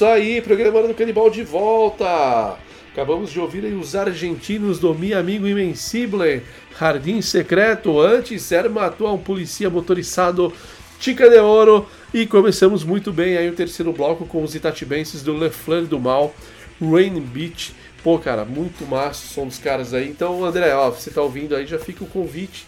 Isso 0.00 0.06
aí, 0.06 0.40
programa 0.40 0.82
do 0.88 0.94
Canibal 0.94 1.28
de 1.28 1.42
volta. 1.42 2.56
Acabamos 2.90 3.30
de 3.30 3.38
ouvir 3.38 3.66
aí 3.66 3.74
os 3.74 3.94
argentinos 3.94 4.78
do 4.78 4.94
Mi 4.94 5.12
Amigo 5.12 5.46
Invencible, 5.46 6.42
Jardim 6.78 7.20
Secreto. 7.20 8.00
Antes 8.00 8.50
era 8.50 8.66
matou 8.70 9.14
um 9.14 9.18
policia 9.18 9.68
motorizado 9.68 10.54
Chica 10.98 11.28
de 11.28 11.38
Ouro. 11.38 11.86
E 12.14 12.24
começamos 12.24 12.82
muito 12.82 13.12
bem 13.12 13.36
aí 13.36 13.50
o 13.50 13.54
terceiro 13.54 13.92
bloco 13.92 14.24
com 14.24 14.42
os 14.42 14.54
itatibenses 14.54 15.22
do 15.22 15.36
Le 15.36 15.50
Fleur 15.50 15.84
do 15.84 16.00
Mal, 16.00 16.34
Rain 16.80 17.20
Beach. 17.20 17.74
Pô, 18.02 18.18
cara, 18.18 18.46
muito 18.46 18.86
massa 18.86 19.26
o 19.26 19.28
som 19.28 19.46
dos 19.46 19.58
caras 19.58 19.92
aí. 19.92 20.08
Então, 20.08 20.42
André, 20.42 20.74
ó, 20.74 20.88
você 20.88 21.10
tá 21.10 21.20
ouvindo 21.20 21.54
aí, 21.54 21.66
já 21.66 21.78
fica 21.78 22.02
o 22.02 22.06
convite. 22.06 22.64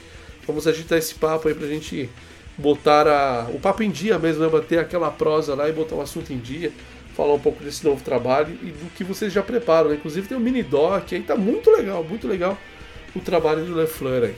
Vamos 0.47 0.67
agitar 0.67 0.99
esse 0.99 1.15
papo 1.15 1.49
aí 1.49 1.55
pra 1.55 1.67
gente 1.67 2.11
botar 2.59 3.09
a, 3.09 3.49
o 3.49 3.59
papo 3.59 3.83
em 3.83 3.91
dia 3.91 4.19
mesmo, 4.19 4.45
né? 4.45 4.51
Bater 4.51 4.79
aquela 4.79 5.11
prosa 5.11 5.55
lá 5.55 5.67
e 5.67 5.73
botar 5.73 5.95
o 5.95 6.03
assunto 6.03 6.31
em 6.31 6.39
dia. 6.39 6.71
Falar 7.15 7.35
um 7.35 7.39
pouco 7.39 7.63
desse 7.63 7.85
novo 7.85 8.03
trabalho 8.03 8.59
e 8.63 8.67
do 8.67 8.91
que 8.95 9.05
vocês 9.05 9.33
já 9.33 9.43
preparam, 9.43 9.91
né? 9.91 9.97
Inclusive 9.97 10.27
tem 10.27 10.37
um 10.37 10.41
mini 10.41 10.63
doc 10.63 11.13
aí, 11.13 11.23
tá 11.23 11.37
muito 11.37 11.71
legal, 11.71 12.03
muito 12.03 12.27
legal 12.27 12.57
o 13.15 13.21
trabalho 13.21 13.65
do 13.65 13.79
Le 13.79 13.87
Fleur 13.87 14.25
aí. 14.25 14.35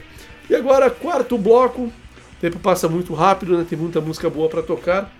E 0.49 0.55
agora, 0.55 0.89
quarto 0.89 1.37
bloco. 1.37 1.83
O 1.83 2.41
tempo 2.41 2.59
passa 2.59 2.89
muito 2.89 3.13
rápido, 3.13 3.57
né? 3.57 3.65
Tem 3.67 3.77
muita 3.77 4.01
música 4.01 4.29
boa 4.29 4.49
para 4.49 4.61
tocar. 4.61 5.11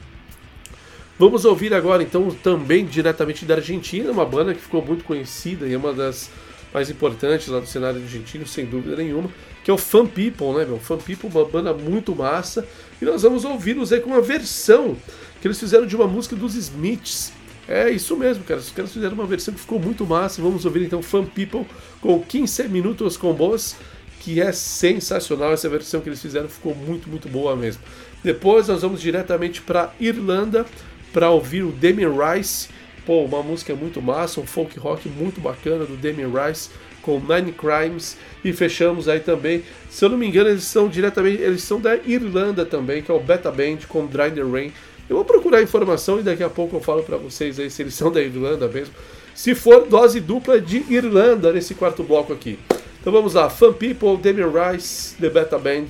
Vamos 1.17 1.45
ouvir 1.45 1.73
agora, 1.73 2.03
então, 2.03 2.29
também 2.43 2.85
diretamente 2.85 3.45
da 3.45 3.55
Argentina, 3.55 4.11
uma 4.11 4.25
banda 4.25 4.53
que 4.53 4.59
ficou 4.59 4.85
muito 4.85 5.05
conhecida 5.05 5.65
e 5.65 5.73
é 5.73 5.77
uma 5.77 5.93
das 5.93 6.29
mais 6.73 6.89
importantes 6.89 7.47
lá 7.47 7.61
do 7.61 7.65
cenário 7.65 8.01
argentino, 8.01 8.45
sem 8.45 8.65
dúvida 8.65 8.97
nenhuma, 8.97 9.29
que 9.63 9.71
é 9.71 9.73
o 9.73 9.77
Fun 9.77 10.05
People, 10.07 10.51
né, 10.57 10.65
meu? 10.65 10.77
Fun 10.77 10.97
People, 10.97 11.29
uma 11.29 11.45
banda 11.45 11.73
muito 11.73 12.13
massa. 12.13 12.67
E 13.01 13.05
nós 13.05 13.21
vamos 13.21 13.45
ouvi-los 13.45 13.93
aí 13.93 14.01
com 14.01 14.09
uma 14.09 14.21
versão 14.21 14.97
que 15.41 15.47
eles 15.47 15.57
fizeram 15.57 15.87
de 15.87 15.95
uma 15.95 16.05
música 16.05 16.35
dos 16.35 16.53
Smiths. 16.53 17.31
É 17.67 17.89
isso 17.89 18.15
mesmo, 18.15 18.43
cara. 18.43 18.59
Os 18.59 18.71
caras 18.71 18.91
fizeram 18.91 19.15
uma 19.15 19.25
versão 19.25 19.53
que 19.53 19.59
ficou 19.59 19.79
muito 19.79 20.05
massa. 20.05 20.41
Vamos 20.41 20.65
ouvir 20.65 20.83
então 20.83 21.01
Fun 21.01 21.25
People 21.25 21.65
com 21.99 22.21
15 22.21 22.67
minutos 22.69 23.17
com 23.17 23.33
boas, 23.33 23.75
que 24.19 24.39
é 24.39 24.51
sensacional. 24.51 25.51
Essa 25.51 25.67
versão 25.67 26.01
que 26.01 26.09
eles 26.09 26.21
fizeram 26.21 26.47
ficou 26.47 26.75
muito, 26.75 27.09
muito 27.09 27.27
boa 27.27 27.55
mesmo. 27.55 27.81
Depois 28.23 28.67
nós 28.67 28.81
vamos 28.81 29.01
diretamente 29.01 29.61
para 29.61 29.93
Irlanda 29.99 30.65
para 31.11 31.29
ouvir 31.29 31.63
o 31.63 31.71
Damien 31.71 32.11
Rice. 32.11 32.69
Pô, 33.05 33.23
uma 33.23 33.41
música 33.43 33.75
muito 33.75 34.01
massa, 34.01 34.41
um 34.41 34.47
folk 34.47 34.77
rock 34.79 35.07
muito 35.07 35.39
bacana 35.39 35.85
do 35.85 35.95
Damien 35.95 36.29
Rice 36.31 36.69
com 37.05 37.19
Nine 37.19 37.51
Crimes 37.51 38.17
e 38.43 38.51
fechamos 38.51 39.07
aí 39.07 39.19
também, 39.19 39.63
se 39.91 40.03
eu 40.03 40.09
não 40.09 40.17
me 40.17 40.25
engano, 40.27 40.49
eles 40.49 40.63
são 40.63 40.89
diretamente, 40.89 41.39
eles 41.39 41.61
são 41.61 41.79
da 41.79 41.95
Irlanda 41.95 42.65
também, 42.65 43.03
que 43.03 43.11
é 43.11 43.13
o 43.13 43.19
Beta 43.19 43.51
Band 43.51 43.77
com 43.87 44.07
Dry 44.07 44.31
the 44.31 44.41
Rain. 44.41 44.73
Eu 45.09 45.15
vou 45.17 45.25
procurar 45.25 45.61
informação 45.61 46.19
e 46.19 46.23
daqui 46.23 46.43
a 46.43 46.49
pouco 46.49 46.75
eu 46.75 46.81
falo 46.81 47.03
pra 47.03 47.17
vocês 47.17 47.59
aí 47.59 47.69
se 47.69 47.81
eles 47.81 47.93
são 47.93 48.11
da 48.11 48.21
Irlanda 48.21 48.67
mesmo. 48.67 48.93
Se 49.35 49.53
for 49.53 49.85
dose 49.85 50.19
dupla 50.19 50.59
de 50.59 50.77
Irlanda 50.91 51.51
nesse 51.51 51.75
quarto 51.75 52.03
bloco 52.03 52.33
aqui. 52.33 52.57
Então 52.99 53.13
vamos 53.13 53.35
lá, 53.35 53.49
Fun 53.49 53.73
People, 53.73 54.17
Damien 54.17 54.47
Rice, 54.49 55.15
The 55.17 55.29
Beta 55.29 55.59
Band 55.59 55.87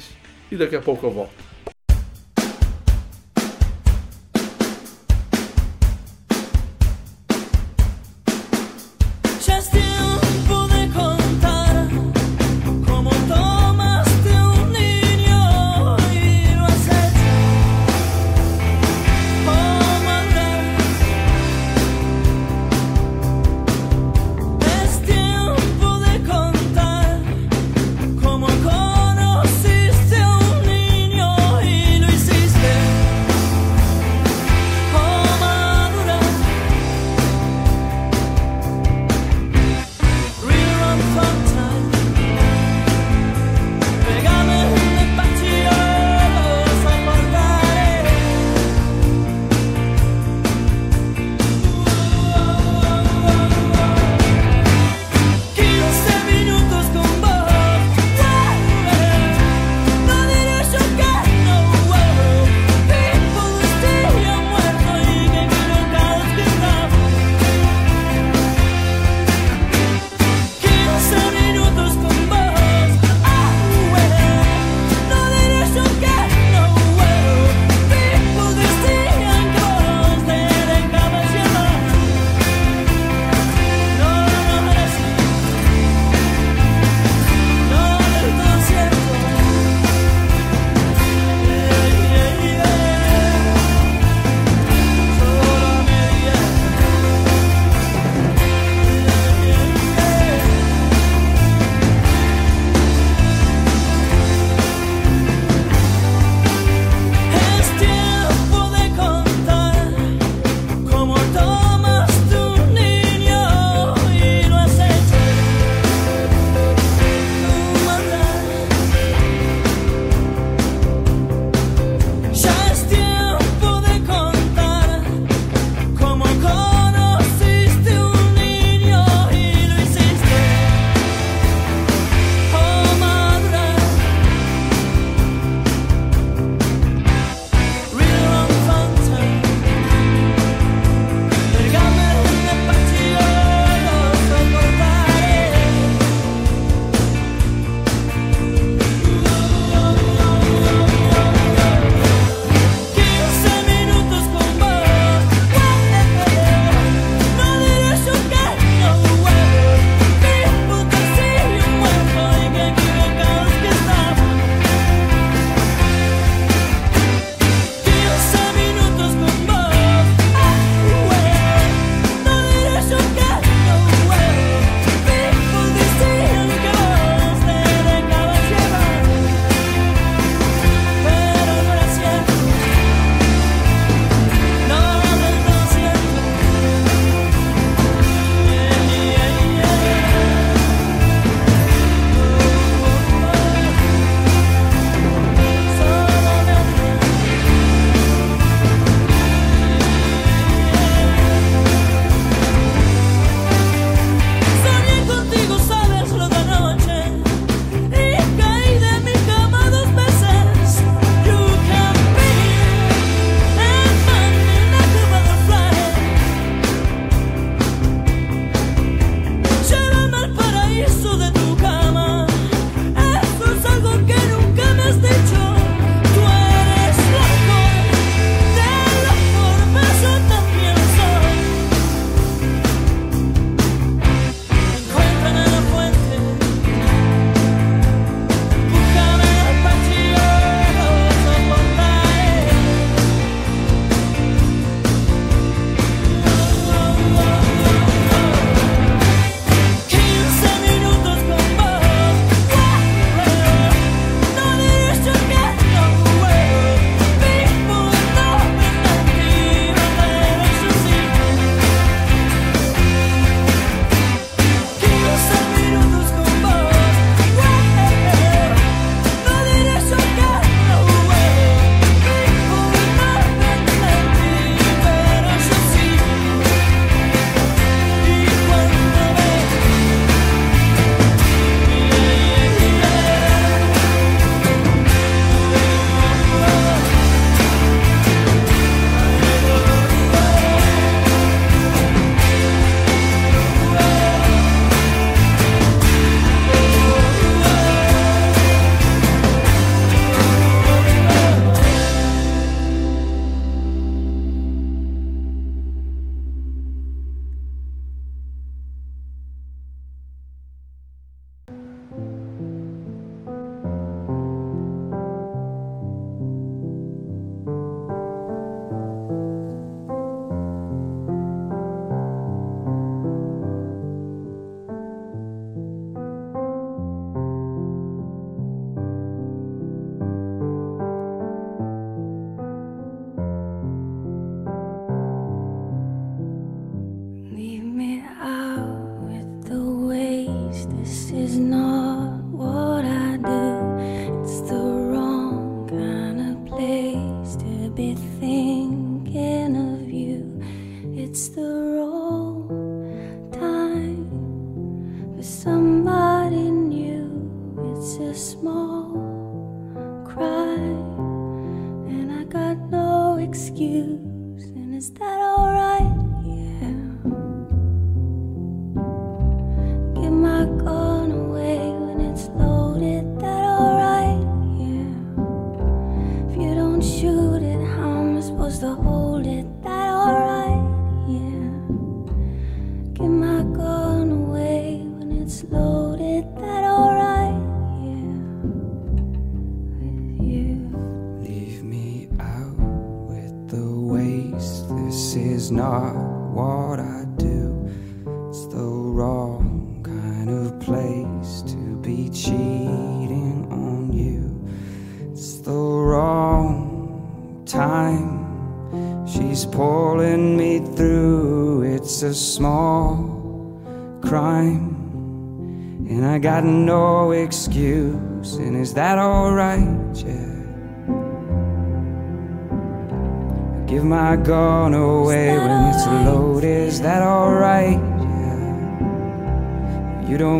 e 0.52 0.58
daqui 0.58 0.76
a 0.76 0.82
pouco 0.82 1.06
eu 1.06 1.12
volto. 1.12 1.45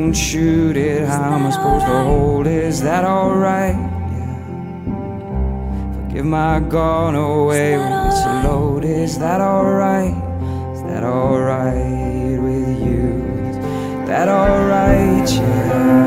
don't 0.06 0.14
shoot 0.14 0.78
it, 0.78 1.08
how 1.08 1.34
am 1.34 1.48
I 1.48 1.50
supposed 1.50 1.86
to 1.88 2.04
hold? 2.04 2.46
Is 2.46 2.84
that 2.84 3.04
alright? 3.06 3.74
Forgive 5.96 6.26
my 6.26 6.60
gun 6.60 7.16
away 7.16 7.76
when 7.76 7.92
it's 7.92 8.24
loaded. 8.46 8.46
load. 8.46 8.86
Is 8.86 9.18
that 9.18 9.42
alright? 9.42 10.14
Is 10.76 10.84
that 10.84 11.04
alright 11.04 12.40
with 12.40 12.80
you? 12.86 13.26
Is 13.50 14.08
that 14.08 14.30
alright, 14.30 15.28
yeah? 15.28 16.04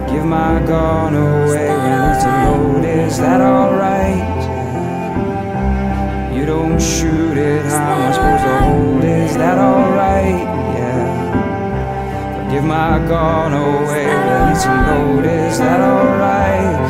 Forgive 0.00 0.24
my 0.24 0.58
gun 0.66 1.14
away 1.14 1.68
when 1.68 2.10
it's 2.10 2.24
loaded. 2.24 2.96
load. 2.96 3.06
Is 3.06 3.18
that 3.18 3.40
alright? 3.40 4.40
You 6.36 6.44
don't 6.44 6.80
shoot 6.82 7.38
it, 7.38 7.64
how 7.66 7.92
am 7.92 8.02
I 8.02 8.12
supposed 8.16 8.42
to 8.42 8.58
hold? 8.64 9.04
Is 9.04 9.36
that 9.36 9.58
alright? 9.58 10.49
Give 12.50 12.64
my 12.64 12.98
gun 13.06 13.52
away 13.52 14.06
when 14.06 14.52
it's 14.52 14.66
notice 14.66 15.52
is 15.52 15.58
that 15.60 15.80
alright? 15.80 16.89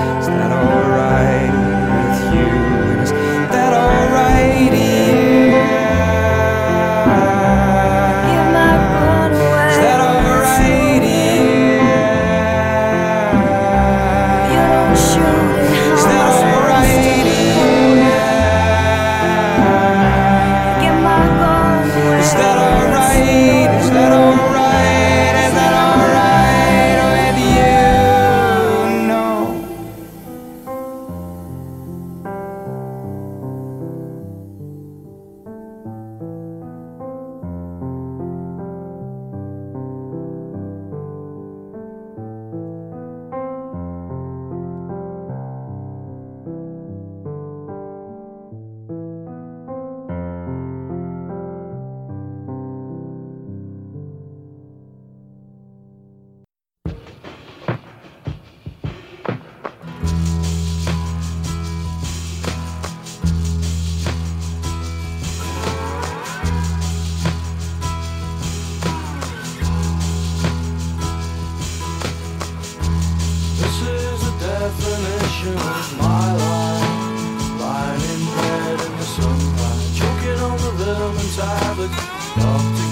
servant's 80.94 81.38
islet. 81.38 81.90
Off 82.38 82.76
to 82.76 82.89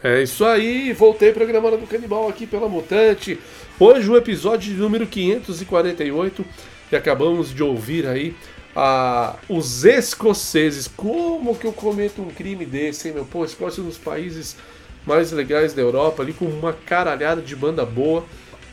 É 0.00 0.22
isso 0.22 0.44
aí, 0.44 0.92
voltei 0.92 1.32
programando 1.32 1.76
do 1.76 1.84
Canibal 1.84 2.28
aqui 2.28 2.46
pela 2.46 2.68
Mutante. 2.68 3.36
Hoje 3.80 4.08
o 4.08 4.16
episódio 4.16 4.72
número 4.74 5.08
548 5.08 6.44
e 6.92 6.94
acabamos 6.94 7.52
de 7.52 7.64
ouvir 7.64 8.06
aí 8.06 8.32
a, 8.76 9.34
os 9.48 9.84
escoceses. 9.84 10.86
Como 10.86 11.56
que 11.56 11.66
eu 11.66 11.72
cometo 11.72 12.22
um 12.22 12.30
crime 12.30 12.64
desse, 12.64 13.08
hein, 13.08 13.14
meu? 13.14 13.24
Pô, 13.24 13.44
Escócia 13.44 13.80
é 13.80 13.82
um 13.82 13.88
dos 13.88 13.98
países 13.98 14.56
mais 15.04 15.32
legais 15.32 15.72
da 15.74 15.82
Europa, 15.82 16.22
ali 16.22 16.32
com 16.32 16.44
uma 16.44 16.72
caralhada 16.72 17.42
de 17.42 17.56
banda 17.56 17.84
boa. 17.84 18.24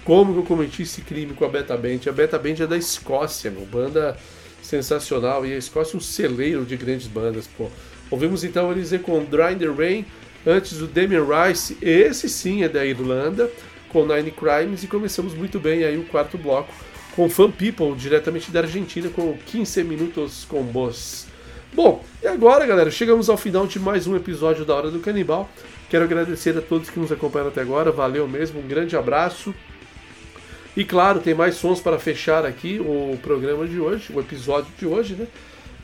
Como 0.03 0.31
que 0.31 0.39
eu 0.41 0.43
cometi 0.43 0.83
esse 0.83 1.01
crime 1.01 1.33
com 1.33 1.43
a 1.43 1.49
Beta 1.49 1.75
Band? 1.75 2.01
A 2.07 2.11
Beta 2.11 2.37
Band 2.37 2.57
é 2.59 2.67
da 2.67 2.77
Escócia, 2.77 3.49
meu. 3.49 3.65
Banda 3.65 4.15
sensacional. 4.61 5.43
E 5.43 5.53
a 5.55 5.57
Escócia 5.57 5.95
é 5.95 5.97
um 5.97 6.01
celeiro 6.01 6.63
de 6.65 6.77
grandes 6.77 7.07
bandas, 7.07 7.47
pô. 7.47 7.67
Ouvimos 8.11 8.43
então 8.43 8.71
eles 8.71 8.91
com 9.01 9.23
Dry 9.23 9.55
the 9.55 9.65
Rain, 9.65 10.05
antes 10.45 10.77
do 10.77 10.87
Damien 10.87 11.23
Rice, 11.23 11.77
esse 11.81 12.29
sim 12.29 12.63
é 12.63 12.69
da 12.69 12.85
Irlanda, 12.85 13.49
com 13.89 14.05
Nine 14.05 14.31
Crimes, 14.31 14.83
e 14.83 14.87
começamos 14.87 15.33
muito 15.33 15.59
bem 15.59 15.83
aí 15.83 15.97
o 15.97 16.03
quarto 16.03 16.37
bloco 16.37 16.73
com 17.15 17.29
Fun 17.29 17.49
People, 17.49 17.95
diretamente 17.95 18.51
da 18.51 18.59
Argentina, 18.59 19.09
com 19.09 19.37
15 19.45 19.83
minutos 19.83 20.45
com 20.47 20.61
Boss. 20.61 21.27
Bom, 21.73 22.03
e 22.21 22.27
agora, 22.27 22.65
galera, 22.65 22.91
chegamos 22.91 23.29
ao 23.29 23.37
final 23.37 23.65
de 23.65 23.79
mais 23.79 24.05
um 24.05 24.15
episódio 24.15 24.65
da 24.65 24.75
Hora 24.75 24.91
do 24.91 24.99
Canibal. 24.99 25.49
Quero 25.89 26.03
agradecer 26.03 26.57
a 26.57 26.61
todos 26.61 26.89
que 26.89 26.99
nos 26.99 27.11
acompanharam 27.11 27.51
até 27.51 27.61
agora, 27.61 27.91
valeu 27.91 28.27
mesmo, 28.27 28.59
um 28.59 28.67
grande 28.67 28.95
abraço. 28.95 29.53
E 30.75 30.83
claro, 30.83 31.21
tem 31.21 31.33
mais 31.33 31.55
sons 31.55 31.79
para 31.79 31.97
fechar 31.97 32.45
aqui 32.45 32.79
o 32.79 33.17
programa 33.21 33.65
de 33.65 33.79
hoje, 33.79 34.11
o 34.13 34.19
episódio 34.19 34.71
de 34.77 34.85
hoje, 34.85 35.15
né? 35.15 35.27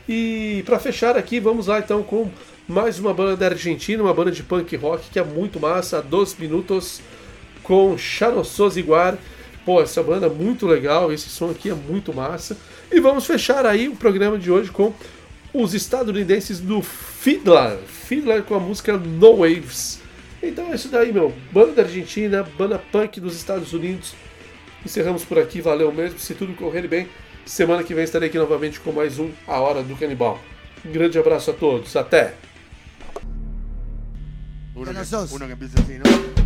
E 0.08 0.64
para 0.66 0.80
fechar 0.80 1.18
aqui, 1.18 1.40
vamos 1.40 1.68
lá 1.68 1.80
então 1.80 2.04
com 2.04 2.30
mais 2.68 3.00
uma 3.00 3.14
banda 3.14 3.36
da 3.36 3.48
Argentina, 3.48 4.02
uma 4.02 4.14
banda 4.14 4.32
de 4.32 4.44
punk 4.44 4.76
rock 4.76 5.10
que 5.10 5.20
é 5.20 5.24
muito 5.24 5.60
massa, 5.60 6.02
Dos 6.02 6.36
Minutos 6.36 7.02
com 7.64 7.98
Chanosos 7.98 8.78
Iguar. 8.78 9.18
Pô, 9.66 9.82
essa 9.82 10.02
banda 10.02 10.28
é 10.28 10.30
muito 10.30 10.66
legal, 10.66 11.12
esse 11.12 11.30
som 11.30 11.52
aqui 11.52 11.70
é 11.70 11.74
muito 11.74 12.14
massa. 12.14 12.58
E 12.92 13.00
vamos 13.00 13.26
fechar 13.26 13.66
aí 13.66 13.88
o 13.88 13.96
programa 13.96 14.38
de 14.38 14.52
hoje 14.52 14.72
com 14.72 14.94
os 15.54 15.74
estadunidenses 15.74 16.60
do 16.60 16.82
Fiddler, 16.82 17.78
Fiddler 17.86 18.44
com 18.44 18.56
a 18.56 18.60
música 18.60 18.98
No 18.98 19.38
Waves. 19.38 20.00
Então 20.42 20.72
é 20.72 20.76
isso 20.76 20.90
daí, 20.90 21.12
meu. 21.14 21.34
Banda 21.52 21.74
da 21.74 21.82
Argentina, 21.84 22.44
banda 22.58 22.80
punk 22.92 23.20
dos 23.20 23.36
Estados 23.36 23.74
Unidos. 23.74 24.16
Encerramos 24.84 25.24
por 25.24 25.38
aqui, 25.38 25.62
valeu 25.62 25.92
mesmo. 25.92 26.18
Se 26.18 26.34
tudo 26.34 26.54
correr 26.54 26.88
bem, 26.88 27.08
semana 27.46 27.84
que 27.84 27.94
vem 27.94 28.04
estarei 28.04 28.30
aqui 28.30 28.38
novamente 28.38 28.80
com 28.80 28.92
mais 28.92 29.20
um 29.20 29.30
A 29.46 29.60
Hora 29.60 29.84
do 29.84 29.96
Canibal. 29.96 30.40
Um 30.84 30.92
grande 30.92 31.20
abraço 31.20 31.52
a 31.52 31.54
todos, 31.54 31.96
até! 31.96 32.51
Uno 34.74 34.86
¿Qué 34.86 34.94
que, 34.94 35.36
uno 35.36 35.48
que 35.48 35.54
empieza 35.54 35.80
así, 35.82 35.98
¿no? 35.98 36.41